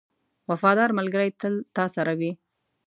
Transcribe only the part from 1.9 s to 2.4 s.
سره وي.